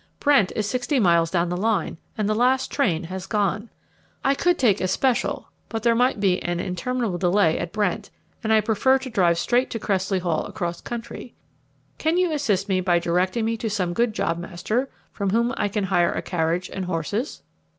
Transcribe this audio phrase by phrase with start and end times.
[0.19, 3.69] Brent is sixty miles down the line, and the last train has gone.
[4.25, 8.09] I could take a 'special,' but there might be an interminable delay at Brent,
[8.43, 11.35] and I prefer to drive straight to Cressley Hall across country.
[11.99, 15.83] Can you assist me by directing me to some good jobmaster from whom I can
[15.83, 17.43] hire a carriage and horses?"